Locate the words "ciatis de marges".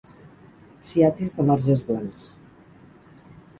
0.91-1.85